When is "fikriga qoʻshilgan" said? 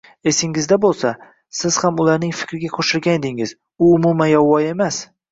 2.37-3.19